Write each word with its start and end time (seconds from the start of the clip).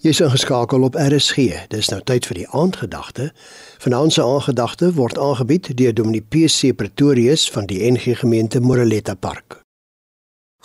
Jy's 0.00 0.22
ingeskakel 0.24 0.80
op 0.82 0.94
RSG. 0.96 1.66
Dis 1.68 1.90
nou 1.92 1.98
tyd 2.08 2.24
vir 2.24 2.38
die 2.38 2.46
aandgedagte. 2.56 3.26
Vanaand 3.84 4.14
se 4.14 4.22
aandgedagte 4.24 4.86
word 4.96 5.18
aangebied 5.20 5.66
deur 5.76 5.92
Dominee 5.92 6.24
PC 6.24 6.70
Pretorius 6.72 7.42
van 7.52 7.66
die 7.68 7.82
NG 7.84 8.14
Gemeente 8.22 8.62
Moreletta 8.64 9.12
Park. 9.12 9.58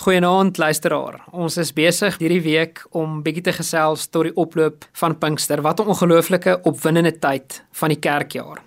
Goeienaand 0.06 0.56
luisteraar. 0.58 1.18
Ons 1.36 1.58
is 1.60 1.74
besig 1.76 2.16
hierdie 2.22 2.40
week 2.46 2.80
om 2.96 3.18
bietjie 3.26 3.44
te 3.44 3.54
gesels 3.58 4.06
tot 4.08 4.30
die 4.30 4.32
oploop 4.40 4.88
van 5.02 5.18
Pinkster. 5.20 5.60
Wat 5.62 5.82
'n 5.84 5.92
ongelooflike 5.92 6.62
opwindende 6.64 7.20
tyd 7.20 7.64
van 7.72 7.90
die 7.90 8.00
kerkjaar. 8.00 8.64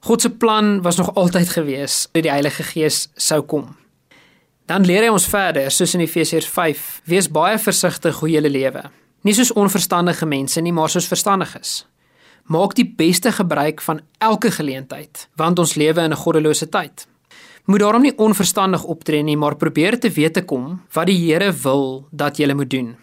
God 0.00 0.20
se 0.20 0.30
plan 0.30 0.82
was 0.82 0.96
nog 0.96 1.14
altyd 1.14 1.48
gewees 1.48 2.08
dat 2.12 2.22
die 2.22 2.32
Heilige 2.32 2.62
Gees 2.62 3.08
sou 3.16 3.40
kom. 3.40 3.76
Dan 4.66 4.84
leer 4.84 5.02
hy 5.02 5.08
ons 5.08 5.26
verder, 5.26 5.70
soos 5.70 5.94
in 5.94 6.00
Efesiërs 6.00 6.46
5, 6.46 7.00
wees 7.04 7.30
baie 7.30 7.58
versigtig 7.58 8.18
hoe 8.18 8.30
jy 8.30 8.40
lewe 8.40 8.82
Nie 9.24 9.32
soos 9.32 9.54
onverstandige 9.56 10.26
mense 10.28 10.60
nie, 10.60 10.72
maar 10.76 10.90
soos 10.92 11.06
verstandiges. 11.08 11.86
Maak 12.52 12.74
die 12.76 12.84
beste 12.84 13.30
gebruik 13.32 13.80
van 13.80 14.02
elke 14.20 14.50
geleentheid, 14.52 15.28
want 15.40 15.58
ons 15.58 15.74
lewe 15.80 16.02
in 16.04 16.12
'n 16.12 16.22
goddelose 16.24 16.68
tyd. 16.68 17.06
Moet 17.64 17.80
daarom 17.80 18.02
nie 18.02 18.18
onverstandig 18.18 18.84
optree 18.84 19.22
nie, 19.22 19.36
maar 19.36 19.56
probeer 19.56 19.98
te 20.00 20.10
weet 20.10 20.34
te 20.34 20.44
kom 20.44 20.82
wat 20.92 21.06
die 21.06 21.16
Here 21.16 21.52
wil 21.52 22.06
dat 22.10 22.36
jy 22.36 22.52
moet 22.52 22.70
doen. 22.70 22.96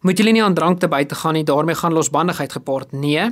Moet 0.00 0.18
julle 0.18 0.32
nie 0.32 0.42
aan 0.42 0.54
drank 0.54 0.80
te 0.80 0.88
buite 0.88 1.14
gaan 1.14 1.32
nie, 1.32 1.44
daarmee 1.44 1.74
gaan 1.74 1.92
losbandigheid 1.92 2.52
gepaard. 2.52 2.92
Nee, 2.92 3.30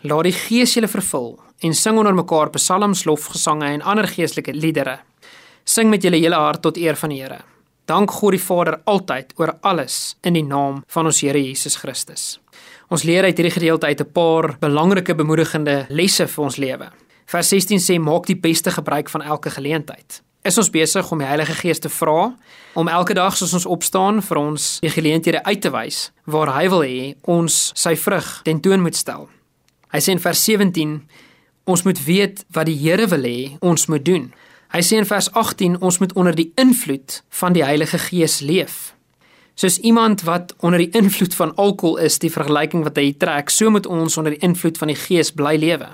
laat 0.00 0.24
die 0.24 0.32
Gees 0.32 0.74
julle 0.74 0.88
vervul 0.88 1.38
en 1.60 1.74
sing 1.74 1.98
onder 1.98 2.14
mekaar 2.14 2.50
psalms, 2.50 3.04
lofgesange 3.04 3.66
en 3.66 3.82
ander 3.82 4.08
geestelike 4.08 4.52
liedere. 4.52 5.00
Sing 5.64 5.90
met 5.90 6.02
julle 6.02 6.16
hele 6.16 6.34
hart 6.34 6.62
tot 6.62 6.76
eer 6.76 6.96
van 6.96 7.10
die 7.10 7.22
Here. 7.22 7.53
Dank 7.84 8.10
God 8.16 8.32
die 8.32 8.40
Vader 8.40 8.78
altyd 8.88 9.34
oor 9.36 9.50
alles 9.60 10.16
in 10.24 10.38
die 10.38 10.44
naam 10.44 10.78
van 10.88 11.04
ons 11.04 11.18
Here 11.20 11.40
Jesus 11.40 11.76
Christus. 11.76 12.38
Ons 12.88 13.02
leer 13.04 13.26
uit 13.28 13.36
hierdie 13.36 13.52
gedeelte 13.52 13.86
uit 13.86 14.00
'n 14.00 14.12
paar 14.12 14.56
belangrike 14.58 15.14
bemoedigende 15.14 15.86
lesse 15.90 16.26
vir 16.26 16.44
ons 16.44 16.56
lewe. 16.56 16.88
Vers 17.26 17.48
16 17.48 17.78
sê 17.78 18.00
maak 18.00 18.26
die 18.26 18.40
beste 18.40 18.70
gebruik 18.70 19.10
van 19.10 19.22
elke 19.22 19.50
geleentheid. 19.50 20.22
Is 20.42 20.58
ons 20.58 20.70
besig 20.70 21.12
om 21.12 21.18
die 21.18 21.26
Heilige 21.26 21.52
Gees 21.52 21.78
te 21.78 21.88
vra 21.88 22.36
om 22.74 22.88
elke 22.88 23.14
dag 23.14 23.36
soos 23.36 23.52
ons 23.52 23.66
opstaan 23.66 24.22
vir 24.22 24.36
ons 24.36 24.80
die 24.80 24.90
geleenthede 24.90 25.44
uit 25.44 25.60
te 25.60 25.70
wys 25.70 26.12
waar 26.24 26.54
hy 26.54 26.68
wil 26.68 26.82
hê 26.82 27.14
ons 27.22 27.72
sy 27.74 27.96
vrug 27.96 28.40
tentoon 28.44 28.80
moet 28.80 28.96
stel. 28.96 29.28
Hy 29.92 29.98
sê 29.98 30.08
in 30.08 30.20
vers 30.20 30.44
17 30.44 31.02
ons 31.64 31.82
moet 31.82 32.04
weet 32.04 32.44
wat 32.48 32.66
die 32.66 32.78
Here 32.78 33.06
wil 33.06 33.22
hê 33.22 33.58
ons 33.60 33.86
moet 33.86 34.04
doen. 34.04 34.32
Hy 34.74 34.80
sê 34.82 34.96
in 34.98 35.06
vers 35.06 35.28
18 35.38 35.76
ons 35.86 36.00
moet 36.02 36.12
onder 36.18 36.34
die 36.34 36.48
invloed 36.58 37.20
van 37.38 37.54
die 37.54 37.62
Heilige 37.62 37.98
Gees 38.08 38.40
leef. 38.42 38.96
Soos 39.54 39.76
iemand 39.78 40.24
wat 40.26 40.50
onder 40.66 40.82
die 40.82 40.90
invloed 40.98 41.34
van 41.38 41.52
alkohol 41.54 42.00
is, 42.02 42.16
die 42.18 42.30
vergelyking 42.32 42.82
wat 42.82 42.98
hy 42.98 43.12
trek, 43.14 43.52
so 43.54 43.70
moet 43.70 43.86
ons 43.86 44.18
onder 44.18 44.34
die 44.34 44.42
invloed 44.42 44.80
van 44.80 44.90
die 44.90 44.98
Gees 44.98 45.30
bly 45.30 45.52
lewe. 45.62 45.92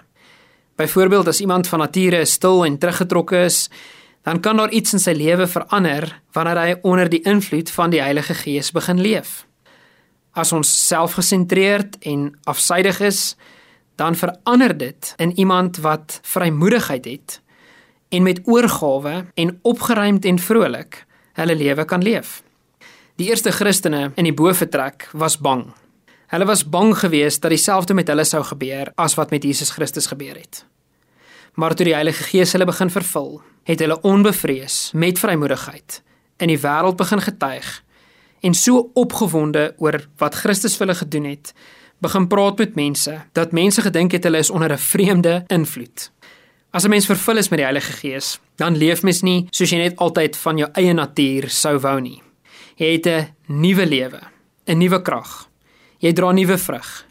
Byvoorbeeld 0.81 1.28
as 1.28 1.42
iemand 1.45 1.69
van 1.69 1.84
nature 1.84 2.22
stil 2.25 2.64
en 2.64 2.78
teruggetrokke 2.81 3.42
is, 3.50 3.67
dan 4.25 4.41
kan 4.41 4.56
daar 4.56 4.72
iets 4.72 4.97
in 4.97 5.05
sy 5.05 5.12
lewe 5.12 5.44
verander 5.44 6.09
wanneer 6.33 6.62
hy 6.62 6.72
onder 6.81 7.12
die 7.12 7.20
invloed 7.28 7.69
van 7.77 7.92
die 7.92 8.00
Heilige 8.00 8.39
Gees 8.41 8.72
begin 8.72 9.05
leef. 9.05 9.44
As 10.33 10.55
ons 10.56 10.72
selfgesentreerd 10.87 12.00
en 12.09 12.31
afsydig 12.48 13.05
is, 13.05 13.37
dan 14.00 14.17
verander 14.17 14.72
dit 14.72 15.15
in 15.20 15.37
iemand 15.37 15.84
wat 15.84 16.22
vrymoedigheid 16.25 17.12
het 17.12 17.41
en 18.11 18.22
met 18.22 18.41
oorgawe 18.44 19.25
en 19.34 19.58
opgeruimd 19.62 20.25
en 20.25 20.39
vrolik 20.39 21.05
hulle 21.39 21.56
lewe 21.56 21.84
kan 21.84 22.03
leef. 22.03 22.42
Die 23.16 23.28
eerste 23.28 23.53
Christene 23.53 24.11
in 24.14 24.27
die 24.27 24.34
boefretrek 24.34 25.08
was 25.12 25.39
bang. 25.39 25.66
Hulle 26.31 26.47
was 26.47 26.64
bang 26.69 26.94
geweest 26.98 27.42
dat 27.42 27.55
dieselfde 27.55 27.94
met 27.94 28.08
hulle 28.08 28.25
sou 28.25 28.42
gebeur 28.44 28.92
as 28.94 29.14
wat 29.19 29.31
met 29.31 29.44
Jesus 29.47 29.70
Christus 29.70 30.06
gebeur 30.11 30.36
het. 30.38 30.64
Maar 31.55 31.75
toe 31.75 31.86
die 31.86 31.94
Heilige 31.94 32.22
Gees 32.31 32.53
hulle 32.53 32.64
begin 32.64 32.91
vervul, 32.91 33.41
het 33.66 33.81
hulle 33.83 34.00
onbevrees 34.06 34.91
met 34.94 35.19
vrymoedigheid 35.19 36.03
in 36.41 36.48
die 36.48 36.60
wêreld 36.62 36.97
begin 36.97 37.21
getuig 37.21 37.69
en 38.41 38.54
so 38.56 38.91
opgewonde 38.94 39.75
oor 39.78 40.00
wat 40.22 40.38
Christus 40.41 40.78
vir 40.78 40.87
hulle 40.87 40.98
gedoen 41.03 41.27
het, 41.28 41.53
begin 42.00 42.28
praat 42.32 42.62
met 42.62 42.78
mense 42.78 43.19
dat 43.37 43.53
mense 43.53 43.82
gedink 43.84 44.16
het 44.16 44.25
hulle 44.25 44.41
is 44.41 44.50
onder 44.50 44.72
'n 44.72 44.78
vreemde 44.78 45.44
invloed. 45.47 46.10
As 46.72 46.84
'n 46.84 46.91
mens 46.91 47.06
vervul 47.06 47.36
is 47.36 47.48
met 47.48 47.58
die 47.58 47.64
Heilige 47.66 47.92
Gees, 47.92 48.38
dan 48.56 48.76
leef 48.76 49.03
mens 49.03 49.22
nie 49.22 49.47
soos 49.50 49.70
jy 49.70 49.78
net 49.78 49.97
altyd 49.97 50.36
van 50.36 50.56
jou 50.56 50.69
eie 50.72 50.92
natuur 50.92 51.50
sou 51.50 51.78
wou 51.78 52.00
nie. 52.00 52.22
Jy 52.76 52.92
het 52.92 53.06
'n 53.06 53.28
nuwe 53.47 53.86
lewe, 53.86 54.20
'n 54.66 54.78
nuwe 54.78 55.03
krag. 55.03 55.48
Jy 55.98 56.12
dra 56.12 56.32
nuwe 56.32 56.59
vrug. 56.59 57.06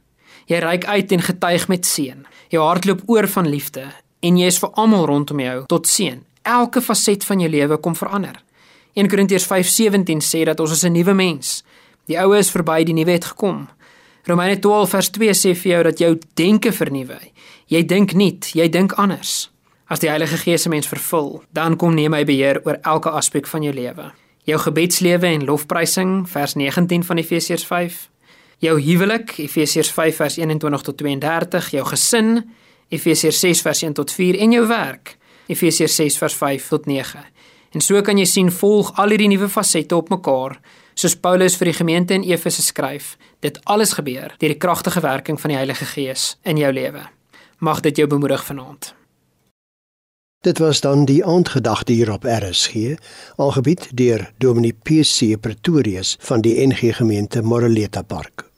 Jy 0.46 0.58
reik 0.58 0.86
uit 0.86 1.12
en 1.12 1.22
getuig 1.22 1.68
met 1.68 1.86
seën. 1.86 2.26
Jou 2.50 2.64
hart 2.64 2.86
loop 2.86 3.02
oor 3.06 3.28
van 3.28 3.50
liefde 3.50 3.84
en 4.20 4.38
jy 4.38 4.46
is 4.46 4.60
vir 4.60 4.70
almal 4.70 5.06
rondom 5.06 5.40
jou 5.40 5.66
tot 5.66 5.88
seën. 5.88 6.24
Elke 6.42 6.82
faset 6.82 7.26
van 7.26 7.40
jou 7.40 7.50
lewe 7.50 7.78
kom 7.78 7.96
verander. 7.96 8.44
1 8.94 9.08
Korintiërs 9.08 9.46
5:17 9.46 10.22
sê 10.22 10.44
dat 10.46 10.60
ons 10.60 10.72
is 10.72 10.84
'n 10.84 10.92
nuwe 10.92 11.14
mens. 11.14 11.64
Die 12.06 12.18
ou 12.18 12.38
is 12.38 12.52
verby, 12.52 12.84
die 12.84 12.94
nuwe 12.94 13.12
het 13.12 13.26
gekom. 13.26 13.68
Romeine 14.24 14.60
12 14.60 14.90
vers 14.90 15.10
2 15.10 15.34
sê 15.34 15.56
vir 15.56 15.72
jou 15.72 15.84
dat 15.84 16.00
jou 16.00 16.20
denke 16.34 16.72
vernuwe. 16.72 17.20
Jy 17.68 17.86
dink 17.86 18.14
nuut, 18.14 18.52
jy 18.54 18.70
dink 18.70 18.94
anders. 18.94 19.49
As 19.90 20.00
die 20.00 20.10
Heilige 20.10 20.38
Gees 20.38 20.66
'n 20.66 20.70
mens 20.70 20.88
vervul, 20.88 21.44
dan 21.52 21.76
kom 21.76 21.94
neem 21.94 22.14
hy 22.14 22.24
beheer 22.24 22.62
oor 22.64 22.78
elke 22.82 23.10
aspek 23.10 23.48
van 23.48 23.64
jou 23.64 23.74
lewe. 23.74 24.12
Jou 24.44 24.60
gebedslewe 24.60 25.26
en 25.26 25.46
lofprysing, 25.46 26.30
vers 26.30 26.54
19 26.54 27.04
van 27.04 27.18
Efesiërs 27.18 27.66
5. 27.66 28.10
Jou 28.58 28.82
huwelik, 28.82 29.38
Efesiërs 29.38 29.92
5 29.92 30.16
vers 30.16 30.38
21 30.38 30.82
tot 30.82 30.98
32, 30.98 31.70
jou 31.72 31.86
gesin, 31.86 32.52
Efesiërs 32.90 33.40
6 33.40 33.62
vers 33.62 33.82
1 33.82 33.94
tot 33.94 34.12
4 34.12 34.38
en 34.40 34.52
jou 34.52 34.68
werk, 34.68 35.18
Efesiërs 35.48 35.96
6 35.96 36.18
vers 36.18 36.34
5 36.34 36.68
tot 36.68 36.86
9. 36.86 37.26
En 37.72 37.82
so 37.82 38.02
kan 38.02 38.18
jy 38.18 38.26
sien 38.26 38.52
volg 38.52 38.92
al 38.96 39.10
hierdie 39.10 39.28
nuwe 39.28 39.50
fasette 39.50 39.96
op 39.96 40.10
mekaar 40.10 40.60
soos 40.94 41.16
Paulus 41.16 41.56
vir 41.56 41.66
die 41.66 41.74
gemeente 41.74 42.14
in 42.14 42.24
Efese 42.24 42.62
skryf, 42.62 43.18
dit 43.40 43.60
alles 43.64 43.94
gebeur 43.94 44.36
deur 44.38 44.50
die 44.50 44.58
kragtige 44.58 45.02
werking 45.02 45.42
van 45.42 45.50
die 45.50 45.58
Heilige 45.58 45.86
Gees 45.86 46.38
in 46.44 46.58
jou 46.58 46.74
lewe. 46.74 47.02
Mag 47.58 47.80
dit 47.82 47.98
jou 47.98 48.08
bemoedig 48.08 48.46
vanaand. 48.46 48.99
Dit 50.42 50.58
was 50.58 50.82
dan 50.82 51.06
die 51.06 51.26
aandgedagte 51.26 51.92
hier 51.92 52.12
op 52.12 52.24
RSG, 52.24 52.96
aangebied 53.36 53.90
deur 53.94 54.32
Dominee 54.38 54.74
PC 54.74 55.40
Pretorius 55.40 56.16
van 56.20 56.42
die 56.42 56.68
NG 56.68 56.96
Gemeente 56.96 57.42
Moreleta 57.42 58.02
Park. 58.02 58.49